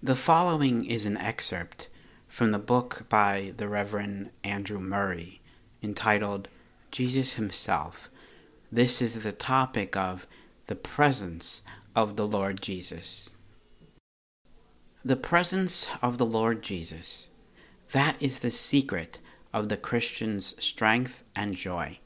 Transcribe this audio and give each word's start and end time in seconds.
The 0.00 0.14
following 0.14 0.84
is 0.84 1.06
an 1.06 1.16
excerpt 1.16 1.88
from 2.28 2.52
the 2.52 2.60
book 2.60 3.06
by 3.08 3.52
the 3.56 3.66
Reverend 3.66 4.30
Andrew 4.44 4.78
Murray 4.78 5.40
entitled 5.82 6.46
Jesus 6.92 7.34
Himself. 7.34 8.08
This 8.70 9.02
is 9.02 9.24
the 9.24 9.32
topic 9.32 9.96
of 9.96 10.28
the 10.68 10.76
presence 10.76 11.62
of 11.96 12.14
the 12.14 12.28
Lord 12.28 12.62
Jesus. 12.62 13.28
The 15.04 15.16
presence 15.16 15.88
of 16.00 16.16
the 16.16 16.26
Lord 16.26 16.62
Jesus. 16.62 17.26
That 17.90 18.22
is 18.22 18.38
the 18.38 18.52
secret 18.52 19.18
of 19.52 19.68
the 19.68 19.76
Christian's 19.76 20.54
strength 20.64 21.24
and 21.34 21.56
joy. 21.56 21.98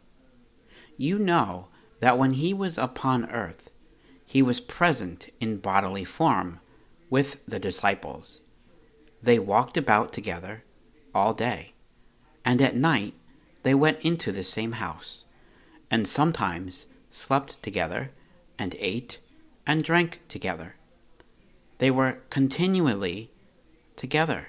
You 0.97 1.19
know 1.19 1.69
that 2.01 2.17
when 2.17 2.33
he 2.33 2.55
was 2.55 2.79
upon 2.79 3.29
earth, 3.31 3.69
he 4.27 4.41
was 4.41 4.61
present 4.61 5.29
in 5.41 5.59
bodily 5.59 6.05
form 6.05 6.61
with 7.13 7.45
the 7.45 7.61
disciples. 7.61 8.41
They 9.23 9.39
walked 9.39 9.77
about 9.77 10.15
together 10.15 10.65
all 11.15 11.35
day, 11.35 11.75
and 12.43 12.63
at 12.63 12.75
night 12.75 13.13
they 13.65 13.75
went 13.75 14.01
into 14.01 14.33
the 14.33 14.43
same 14.43 14.73
house, 14.73 15.25
and 15.91 16.09
sometimes 16.09 16.87
slept 17.11 17.63
together, 17.63 18.13
and 18.59 18.75
ate 18.79 19.19
and 19.67 19.83
drank 19.83 20.27
together. 20.27 20.77
They 21.77 21.91
were 21.91 22.21
continually 22.31 23.31
together. 23.95 24.49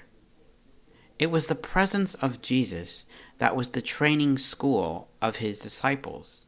It 1.18 1.30
was 1.30 1.48
the 1.48 1.54
presence 1.54 2.14
of 2.14 2.40
Jesus 2.40 3.04
that 3.36 3.54
was 3.54 3.72
the 3.72 3.82
training 3.82 4.38
school 4.38 5.08
of 5.20 5.36
his 5.36 5.58
disciples. 5.58 6.46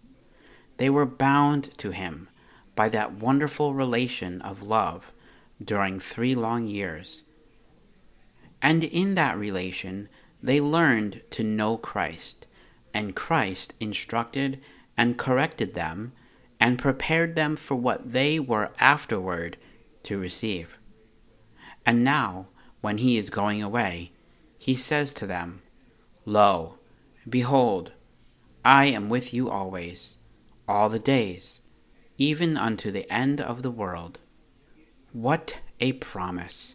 They 0.78 0.88
were 0.88 1.04
bound 1.04 1.76
to 1.76 1.90
him 1.90 2.30
by 2.74 2.88
that 2.88 3.12
wonderful 3.12 3.74
relation 3.74 4.40
of 4.40 4.62
love 4.62 5.12
during 5.62 6.00
three 6.00 6.34
long 6.34 6.66
years. 6.66 7.22
And 8.62 8.84
in 8.84 9.14
that 9.14 9.38
relation, 9.38 10.08
they 10.42 10.60
learned 10.60 11.22
to 11.30 11.44
know 11.44 11.76
Christ, 11.76 12.46
and 12.92 13.16
Christ 13.16 13.74
instructed 13.80 14.60
and 14.96 15.18
corrected 15.18 15.74
them 15.74 16.12
and 16.58 16.78
prepared 16.78 17.34
them 17.34 17.56
for 17.56 17.74
what 17.74 18.12
they 18.12 18.40
were 18.40 18.70
afterward 18.80 19.56
to 20.04 20.18
receive. 20.18 20.78
And 21.84 22.02
now, 22.02 22.46
when 22.80 22.98
he 22.98 23.16
is 23.16 23.30
going 23.30 23.62
away, 23.62 24.12
he 24.58 24.74
says 24.74 25.12
to 25.14 25.26
them, 25.26 25.62
Lo, 26.24 26.78
behold, 27.28 27.92
I 28.64 28.86
am 28.86 29.08
with 29.08 29.32
you 29.32 29.48
always, 29.50 30.16
all 30.66 30.88
the 30.88 30.98
days, 30.98 31.60
even 32.18 32.56
unto 32.56 32.90
the 32.90 33.10
end 33.12 33.40
of 33.40 33.62
the 33.62 33.70
world. 33.70 34.18
What 35.16 35.60
a 35.80 35.94
promise! 35.94 36.74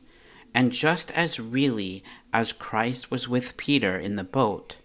And 0.52 0.72
just 0.72 1.12
as 1.12 1.40
really 1.40 2.04
as 2.34 2.52
Christ 2.52 3.12
was 3.12 3.28
with 3.30 3.56
Peter 3.56 4.00
in 4.00 4.16
the 4.16 4.24
boat, 4.24 4.78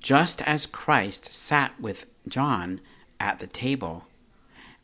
just 0.00 0.40
as 0.40 0.64
Christ 0.64 1.30
sat 1.30 1.78
with 1.78 2.06
John 2.26 2.80
at 3.20 3.40
the 3.40 3.46
table, 3.46 4.06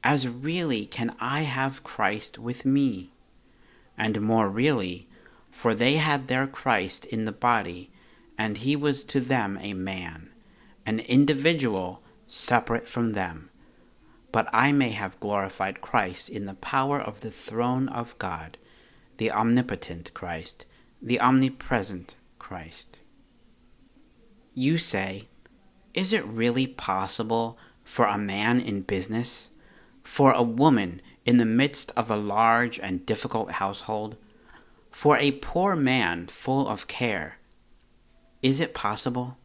as 0.05 0.29
really 0.29 0.85
can 0.85 1.17
I 1.19 1.45
have 1.45 1.83
Christ 1.83 2.39
with 2.39 2.67
me. 2.67 3.09
And 3.97 4.21
more 4.21 4.51
really, 4.51 5.07
for 5.51 5.75
they 5.75 5.97
had 5.97 6.29
their 6.29 6.47
Christ 6.47 7.07
in 7.07 7.25
the 7.25 7.33
body, 7.33 7.89
and 8.37 8.59
he 8.59 8.77
was 8.77 9.03
to 9.05 9.21
them 9.21 9.59
a 9.63 9.73
man, 9.73 10.29
an 10.85 11.01
individual 11.01 12.03
separate 12.29 12.87
from 12.87 13.13
them 13.13 13.49
but 14.35 14.49
I 14.53 14.73
may 14.73 14.91
have 14.91 15.21
glorified 15.21 15.81
Christ 15.81 16.29
in 16.29 16.47
the 16.47 16.55
power 16.55 17.01
of 17.01 17.21
the 17.21 17.31
throne 17.31 17.89
of 17.89 18.19
God, 18.19 18.59
the 19.17 19.31
omnipotent 19.31 20.13
Christ, 20.13 20.67
the 21.01 21.21
omnipresent 21.21 22.17
Christ. 22.41 22.99
You 24.53 24.77
say, 24.77 25.29
Is 25.95 26.13
it 26.13 26.27
really 26.27 26.67
possible 26.67 27.57
for 27.85 28.07
a 28.07 28.19
man 28.19 28.59
in 28.59 28.81
business, 28.81 29.51
for 30.03 30.33
a 30.33 30.43
woman 30.43 31.01
in 31.25 31.37
the 31.37 31.45
midst 31.45 31.93
of 31.97 32.11
a 32.11 32.17
large 32.17 32.81
and 32.81 33.07
difficult 33.07 33.53
household, 33.63 34.17
for 34.91 35.17
a 35.17 35.31
poor 35.31 35.77
man 35.77 36.27
full 36.27 36.67
of 36.67 36.89
care? 36.89 37.39
Is 38.43 38.61
it 38.61 38.75
possible? 38.75 39.37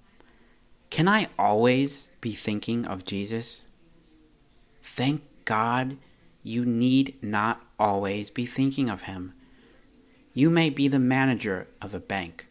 Can 0.89 1.07
I 1.07 1.27
always 1.37 2.09
be 2.21 2.31
thinking 2.31 2.85
of 2.85 3.05
Jesus? 3.05 3.65
Thank 4.91 5.21
God 5.45 5.97
you 6.43 6.65
need 6.65 7.15
not 7.21 7.61
always 7.77 8.29
be 8.29 8.45
thinking 8.45 8.89
of 8.89 9.03
Him. 9.03 9.33
You 10.33 10.49
may 10.49 10.69
be 10.69 10.87
the 10.87 10.99
manager 10.99 11.67
of 11.81 11.93
a 11.93 11.99
bank, 11.99 12.47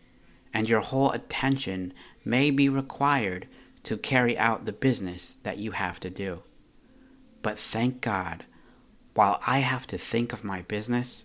and 0.55 0.69
your 0.69 0.81
whole 0.81 1.11
attention 1.11 1.93
may 2.25 2.51
be 2.51 2.69
required 2.69 3.49
to 3.83 3.99
carry 3.99 4.39
out 4.39 4.65
the 4.65 4.73
business 4.73 5.39
that 5.43 5.59
you 5.59 5.73
have 5.73 6.01
to 6.01 6.11
do. 6.11 6.43
But 7.43 7.59
thank 7.59 8.01
God, 8.01 8.45
while 9.15 9.43
I 9.47 9.59
have 9.59 9.87
to 9.89 9.99
think 9.99 10.33
of 10.33 10.45
my 10.45 10.63
business, 10.63 11.25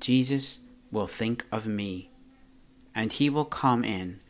Jesus 0.00 0.60
will 0.92 1.08
think 1.08 1.44
of 1.50 1.66
me, 1.66 2.10
and 2.94 3.12
He 3.12 3.30
will 3.30 3.46
come 3.46 3.82
in 3.82 4.20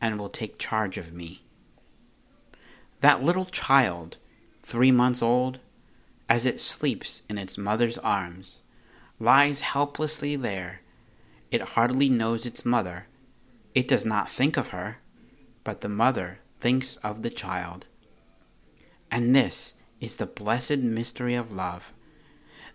and 0.00 0.18
will 0.18 0.30
take 0.30 0.58
charge 0.58 0.96
of 0.96 1.12
me. 1.12 1.42
That 3.00 3.22
little 3.22 3.44
child 3.44 4.16
three 4.66 4.90
months 4.90 5.22
old, 5.22 5.60
as 6.28 6.44
it 6.44 6.58
sleeps 6.58 7.22
in 7.28 7.38
its 7.38 7.56
mother's 7.56 7.98
arms, 7.98 8.58
lies 9.20 9.60
helplessly 9.60 10.34
there. 10.34 10.80
It 11.52 11.62
hardly 11.62 12.08
knows 12.08 12.44
its 12.44 12.64
mother. 12.64 13.06
It 13.76 13.86
does 13.86 14.04
not 14.04 14.28
think 14.28 14.56
of 14.56 14.68
her, 14.68 14.98
but 15.62 15.82
the 15.82 15.88
mother 15.88 16.40
thinks 16.58 16.96
of 16.96 17.22
the 17.22 17.30
child. 17.30 17.86
And 19.08 19.36
this 19.36 19.72
is 20.00 20.16
the 20.16 20.26
blessed 20.26 20.78
mystery 20.78 21.36
of 21.36 21.52
love 21.52 21.92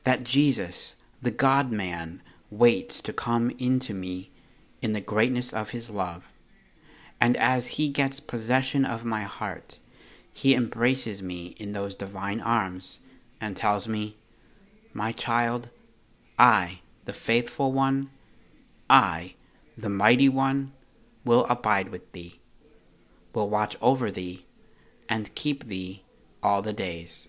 that 0.05 0.23
Jesus, 0.23 0.95
the 1.21 1.29
God 1.29 1.73
man, 1.73 2.21
waits 2.49 3.01
to 3.01 3.11
come 3.11 3.51
into 3.59 3.93
me 3.93 4.31
in 4.81 4.93
the 4.93 5.01
greatness 5.01 5.51
of 5.51 5.71
his 5.71 5.89
love. 5.89 6.31
And 7.19 7.35
as 7.35 7.75
he 7.75 7.89
gets 7.89 8.21
possession 8.21 8.85
of 8.85 9.03
my 9.03 9.23
heart, 9.23 9.77
he 10.33 10.55
embraces 10.55 11.21
me 11.21 11.55
in 11.57 11.73
those 11.73 11.95
divine 11.95 12.41
arms 12.41 12.99
and 13.39 13.55
tells 13.55 13.87
me, 13.87 14.15
My 14.93 15.11
child, 15.11 15.69
I, 16.37 16.81
the 17.05 17.13
faithful 17.13 17.71
one, 17.71 18.09
I, 18.89 19.35
the 19.77 19.89
mighty 19.89 20.29
one, 20.29 20.71
will 21.23 21.45
abide 21.45 21.89
with 21.89 22.11
thee, 22.11 22.39
will 23.33 23.49
watch 23.49 23.75
over 23.81 24.09
thee, 24.09 24.45
and 25.09 25.35
keep 25.35 25.65
thee 25.65 26.03
all 26.41 26.61
the 26.61 26.73
days. 26.73 27.27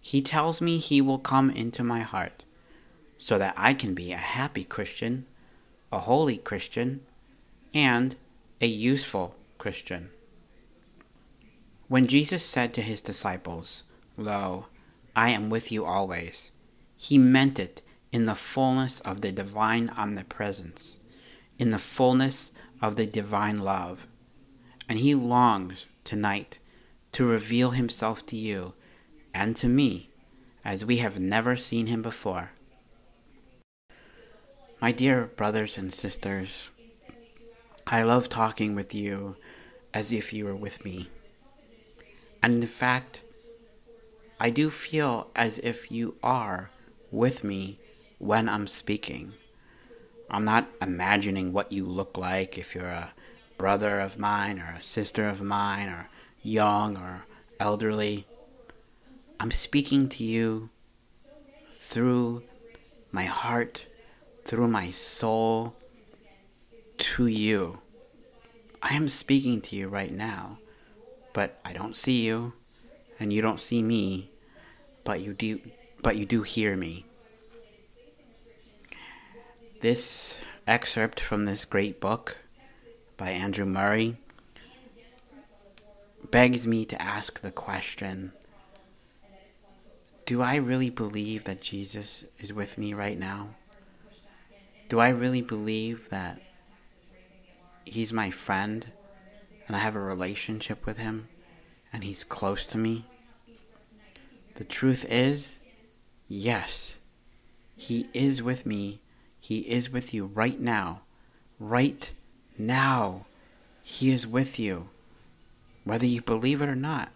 He 0.00 0.22
tells 0.22 0.60
me 0.60 0.78
he 0.78 1.00
will 1.00 1.18
come 1.18 1.50
into 1.50 1.84
my 1.84 2.00
heart 2.00 2.44
so 3.18 3.36
that 3.36 3.54
I 3.56 3.74
can 3.74 3.94
be 3.94 4.12
a 4.12 4.16
happy 4.16 4.64
Christian, 4.64 5.26
a 5.92 5.98
holy 5.98 6.38
Christian, 6.38 7.00
and 7.74 8.16
a 8.60 8.66
useful 8.66 9.34
Christian. 9.58 10.10
When 11.88 12.04
Jesus 12.04 12.44
said 12.44 12.74
to 12.74 12.82
his 12.82 13.00
disciples, 13.00 13.82
Lo, 14.18 14.66
I 15.16 15.30
am 15.30 15.48
with 15.48 15.72
you 15.72 15.86
always, 15.86 16.50
he 16.98 17.16
meant 17.16 17.58
it 17.58 17.80
in 18.12 18.26
the 18.26 18.34
fullness 18.34 19.00
of 19.00 19.22
the 19.22 19.32
divine 19.32 19.88
omnipresence, 19.96 20.98
in 21.58 21.70
the 21.70 21.78
fullness 21.78 22.50
of 22.82 22.96
the 22.96 23.06
divine 23.06 23.58
love. 23.58 24.06
And 24.86 24.98
he 24.98 25.14
longs 25.14 25.86
tonight 26.04 26.58
to 27.12 27.24
reveal 27.24 27.70
himself 27.70 28.26
to 28.26 28.36
you 28.36 28.74
and 29.32 29.56
to 29.56 29.66
me 29.66 30.10
as 30.66 30.84
we 30.84 30.98
have 30.98 31.18
never 31.18 31.56
seen 31.56 31.86
him 31.86 32.02
before. 32.02 32.52
My 34.78 34.92
dear 34.92 35.24
brothers 35.24 35.78
and 35.78 35.90
sisters, 35.90 36.68
I 37.86 38.02
love 38.02 38.28
talking 38.28 38.74
with 38.74 38.94
you 38.94 39.36
as 39.94 40.12
if 40.12 40.34
you 40.34 40.44
were 40.44 40.56
with 40.56 40.84
me. 40.84 41.08
And 42.42 42.54
in 42.54 42.68
fact, 42.68 43.22
I 44.40 44.50
do 44.50 44.70
feel 44.70 45.28
as 45.34 45.58
if 45.58 45.90
you 45.90 46.16
are 46.22 46.70
with 47.10 47.42
me 47.42 47.78
when 48.18 48.48
I'm 48.48 48.66
speaking. 48.66 49.34
I'm 50.30 50.44
not 50.44 50.68
imagining 50.80 51.52
what 51.52 51.72
you 51.72 51.86
look 51.86 52.16
like 52.16 52.56
if 52.56 52.74
you're 52.74 52.86
a 52.86 53.14
brother 53.56 53.98
of 53.98 54.18
mine 54.18 54.60
or 54.60 54.76
a 54.78 54.82
sister 54.82 55.28
of 55.28 55.42
mine 55.42 55.88
or 55.88 56.08
young 56.42 56.96
or 56.96 57.26
elderly. 57.58 58.26
I'm 59.40 59.50
speaking 59.50 60.08
to 60.10 60.24
you 60.24 60.70
through 61.72 62.44
my 63.10 63.24
heart, 63.24 63.86
through 64.44 64.68
my 64.68 64.90
soul, 64.90 65.74
to 66.98 67.26
you. 67.26 67.80
I 68.82 68.94
am 68.94 69.08
speaking 69.08 69.60
to 69.62 69.76
you 69.76 69.88
right 69.88 70.12
now 70.12 70.58
but 71.38 71.60
I 71.64 71.72
don't 71.72 71.94
see 71.94 72.26
you, 72.26 72.54
and 73.20 73.32
you 73.32 73.40
don't 73.40 73.60
see 73.60 73.80
me, 73.80 74.28
but 75.04 75.20
you 75.20 75.32
do 75.32 75.60
but 76.02 76.16
you 76.16 76.26
do 76.26 76.42
hear 76.42 76.76
me. 76.76 77.04
This 79.80 80.40
excerpt 80.66 81.20
from 81.20 81.44
this 81.44 81.64
great 81.64 82.00
book 82.00 82.38
by 83.16 83.30
Andrew 83.30 83.66
Murray 83.66 84.16
begs 86.32 86.66
me 86.66 86.84
to 86.86 87.00
ask 87.00 87.40
the 87.40 87.52
question 87.52 88.32
Do 90.26 90.42
I 90.42 90.56
really 90.56 90.90
believe 90.90 91.44
that 91.44 91.60
Jesus 91.60 92.24
is 92.40 92.52
with 92.52 92.78
me 92.78 92.94
right 92.94 93.16
now? 93.16 93.50
Do 94.88 94.98
I 94.98 95.10
really 95.10 95.42
believe 95.42 96.08
that 96.08 96.42
He's 97.84 98.12
my 98.12 98.28
friend 98.28 98.88
and 99.68 99.76
I 99.76 99.80
have 99.80 99.94
a 99.94 100.00
relationship 100.00 100.84
with 100.84 100.98
Him 100.98 101.28
and 101.92 102.02
He's 102.02 102.24
close 102.24 102.66
to 102.66 102.78
me? 102.78 103.04
The 104.56 104.64
truth 104.64 105.04
is, 105.08 105.60
yes, 106.26 106.96
He 107.76 108.08
is 108.12 108.42
with 108.42 108.66
me. 108.66 108.98
He 109.38 109.60
is 109.60 109.90
with 109.90 110.12
you 110.12 110.26
right 110.26 110.58
now. 110.58 111.02
Right 111.60 112.10
now. 112.58 113.26
He 113.82 114.10
is 114.10 114.26
with 114.26 114.58
you 114.58 114.88
whether 115.88 116.04
you 116.04 116.20
believe 116.20 116.60
it 116.60 116.68
or 116.68 116.74
not. 116.74 117.08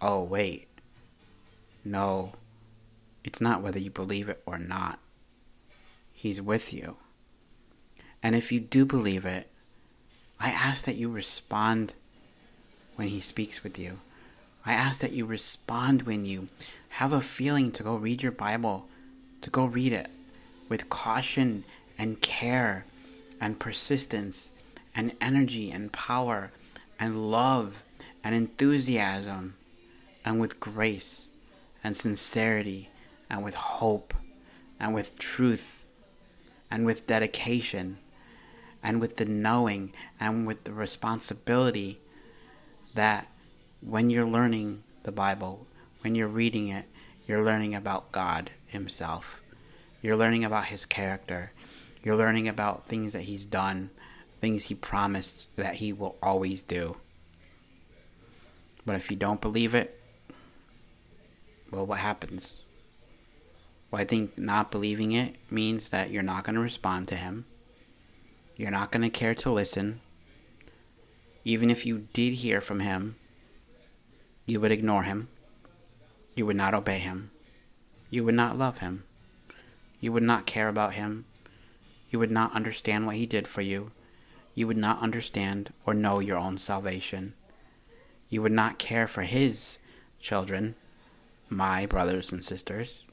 Oh, 0.00 0.22
wait. 0.22 0.66
No, 1.84 2.32
it's 3.22 3.40
not 3.40 3.60
whether 3.60 3.78
you 3.78 3.90
believe 3.90 4.30
it 4.30 4.42
or 4.46 4.58
not. 4.58 4.98
He's 6.14 6.40
with 6.40 6.72
you. 6.72 6.96
And 8.22 8.34
if 8.34 8.50
you 8.50 8.60
do 8.60 8.86
believe 8.86 9.26
it, 9.26 9.50
I 10.38 10.50
ask 10.50 10.84
that 10.84 10.96
you 10.96 11.08
respond 11.08 11.94
when 12.96 13.08
He 13.08 13.20
speaks 13.20 13.62
with 13.62 13.78
you. 13.78 14.00
I 14.64 14.72
ask 14.72 15.00
that 15.00 15.12
you 15.12 15.24
respond 15.24 16.02
when 16.02 16.24
you 16.24 16.48
have 16.90 17.12
a 17.12 17.20
feeling 17.20 17.70
to 17.72 17.82
go 17.82 17.94
read 17.94 18.22
your 18.22 18.32
Bible, 18.32 18.86
to 19.42 19.50
go 19.50 19.64
read 19.64 19.92
it 19.92 20.08
with 20.68 20.90
caution 20.90 21.64
and 21.98 22.20
care 22.20 22.84
and 23.40 23.58
persistence 23.58 24.50
and 24.94 25.14
energy 25.20 25.70
and 25.70 25.92
power 25.92 26.50
and 26.98 27.30
love 27.30 27.82
and 28.24 28.34
enthusiasm 28.34 29.54
and 30.24 30.40
with 30.40 30.58
grace 30.58 31.28
and 31.84 31.96
sincerity 31.96 32.88
and 33.30 33.44
with 33.44 33.54
hope 33.54 34.14
and 34.80 34.94
with 34.94 35.18
truth 35.18 35.84
and 36.70 36.84
with 36.84 37.06
dedication 37.06 37.98
and 38.86 39.00
with 39.00 39.16
the 39.16 39.24
knowing 39.24 39.92
and 40.20 40.46
with 40.46 40.62
the 40.62 40.72
responsibility 40.72 41.98
that 42.94 43.26
when 43.82 44.08
you're 44.08 44.24
learning 44.24 44.84
the 45.02 45.12
Bible, 45.12 45.66
when 46.02 46.14
you're 46.14 46.28
reading 46.28 46.68
it, 46.68 46.86
you're 47.26 47.44
learning 47.44 47.74
about 47.74 48.12
God 48.12 48.52
Himself. 48.66 49.42
You're 50.00 50.16
learning 50.16 50.44
about 50.44 50.66
His 50.66 50.86
character. 50.86 51.52
You're 52.02 52.16
learning 52.16 52.46
about 52.46 52.86
things 52.86 53.12
that 53.12 53.22
He's 53.22 53.44
done 53.44 53.90
things 54.40 54.66
he 54.66 54.74
promised 54.74 55.54
that 55.56 55.76
he 55.76 55.92
will 55.92 56.16
always 56.22 56.64
do. 56.64 56.96
But 58.84 58.96
if 58.96 59.10
you 59.10 59.16
don't 59.16 59.40
believe 59.40 59.74
it, 59.74 60.00
well, 61.70 61.86
what 61.86 61.98
happens? 61.98 62.62
Well, 63.90 64.00
I 64.00 64.04
think 64.04 64.38
not 64.38 64.70
believing 64.70 65.12
it 65.12 65.36
means 65.50 65.90
that 65.90 66.10
you're 66.10 66.22
not 66.22 66.44
going 66.44 66.54
to 66.54 66.60
respond 66.60 67.08
to 67.08 67.16
him. 67.16 67.46
You're 68.56 68.70
not 68.70 68.90
going 68.90 69.02
to 69.02 69.10
care 69.10 69.34
to 69.34 69.50
listen. 69.52 70.00
Even 71.44 71.70
if 71.70 71.86
you 71.86 72.08
did 72.12 72.34
hear 72.34 72.60
from 72.60 72.80
him, 72.80 73.16
you 74.46 74.60
would 74.60 74.72
ignore 74.72 75.04
him. 75.04 75.28
You 76.34 76.46
would 76.46 76.56
not 76.56 76.74
obey 76.74 76.98
him. 76.98 77.30
You 78.10 78.24
would 78.24 78.34
not 78.34 78.58
love 78.58 78.78
him. 78.78 79.04
You 80.00 80.12
would 80.12 80.22
not 80.22 80.46
care 80.46 80.68
about 80.68 80.94
him. 80.94 81.24
You 82.10 82.18
would 82.18 82.30
not 82.30 82.54
understand 82.54 83.06
what 83.06 83.16
he 83.16 83.26
did 83.26 83.46
for 83.46 83.62
you 83.62 83.90
you 84.56 84.66
would 84.66 84.78
not 84.78 85.02
understand 85.02 85.70
or 85.84 85.92
know 85.92 86.18
your 86.18 86.38
own 86.38 86.56
salvation. 86.56 87.34
You 88.30 88.40
would 88.40 88.52
not 88.52 88.78
care 88.78 89.06
for 89.06 89.22
his 89.22 89.76
children, 90.18 90.74
my 91.50 91.84
brothers 91.84 92.32
and 92.32 92.42
sisters. 92.42 93.04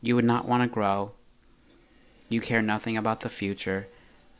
You 0.00 0.16
would 0.16 0.24
not 0.24 0.48
want 0.48 0.62
to 0.62 0.74
grow. 0.74 1.12
You 2.30 2.40
care 2.40 2.62
nothing 2.62 2.96
about 2.96 3.20
the 3.20 3.28
future. 3.28 3.88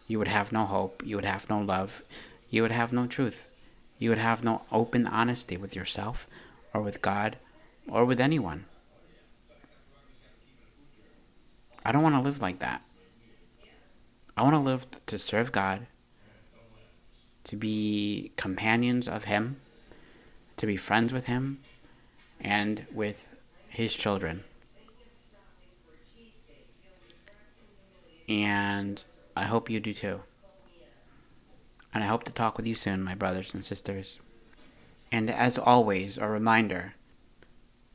You 0.07 0.19
would 0.19 0.29
have 0.29 0.53
no 0.53 0.65
hope. 0.65 1.03
You 1.05 1.17
would 1.17 1.25
have 1.25 1.49
no 1.49 1.61
love. 1.61 2.03
You 2.51 2.63
would 2.63 2.71
have 2.73 2.93
no 2.93 3.07
truth. 3.07 3.49
You 3.99 4.11
would 4.11 4.19
have 4.19 4.43
no 4.43 4.63
open 4.71 5.07
honesty 5.07 5.57
with 5.57 5.77
yourself 5.77 6.27
or 6.75 6.83
with 6.83 7.03
God 7.03 7.37
or 7.89 8.05
with 8.05 8.21
anyone. 8.21 8.67
I 11.85 11.93
don't 11.93 12.03
want 12.03 12.15
to 12.15 12.21
live 12.21 12.43
like 12.43 12.59
that. 12.61 12.83
I 14.37 14.43
want 14.43 14.55
to 14.55 14.59
live 14.59 14.87
to 15.07 15.19
serve 15.19 15.53
God, 15.53 15.87
to 17.45 17.57
be 17.57 18.33
companions 18.37 19.09
of 19.09 19.25
Him, 19.25 19.57
to 20.57 20.67
be 20.67 20.77
friends 20.77 21.13
with 21.13 21.27
Him, 21.27 21.59
and 22.41 22.87
with 22.93 23.29
His 23.69 23.95
children. 23.95 24.45
And 28.29 29.03
I 29.37 29.45
hope 29.45 29.71
you 29.71 29.81
do 29.81 29.95
too. 29.95 30.21
And 31.95 32.03
I 32.03 32.07
hope 32.07 32.25
to 32.25 32.33
talk 32.33 32.57
with 32.57 32.67
you 32.67 32.75
soon, 32.75 33.03
my 33.03 33.15
brothers 33.15 33.53
and 33.53 33.65
sisters. 33.65 34.19
And 35.11 35.31
as 35.31 35.59
always, 35.59 36.19
a 36.19 36.27
reminder 36.27 36.95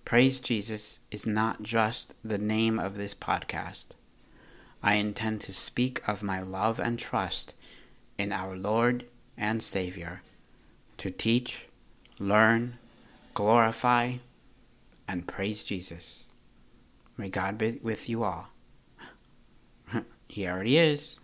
Praise 0.05 0.39
Jesus 0.39 0.99
is 1.11 1.27
not 1.27 1.63
just 1.63 2.13
the 2.23 2.37
name 2.37 2.79
of 2.79 2.95
this 2.95 3.13
podcast 3.13 3.87
I 4.81 4.93
intend 4.95 5.41
to 5.41 5.53
speak 5.53 6.07
of 6.07 6.23
my 6.23 6.39
love 6.41 6.79
and 6.79 6.97
trust 6.99 7.53
in 8.17 8.31
our 8.31 8.55
Lord 8.55 9.05
and 9.35 9.61
Savior 9.61 10.21
to 10.97 11.11
teach, 11.11 11.65
learn, 12.19 12.77
glorify, 13.33 14.13
and 15.07 15.27
praise 15.27 15.63
Jesus. 15.63 16.25
May 17.17 17.29
God 17.29 17.57
be 17.57 17.79
with 17.81 18.07
you 18.07 18.23
all. 18.23 18.49
he 20.27 20.47
already 20.47 20.77
is. 20.77 21.17